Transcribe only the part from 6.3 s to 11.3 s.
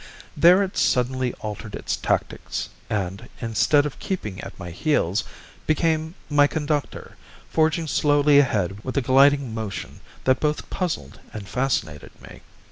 conductor, forging slowly ahead with a gliding motion that both puzzled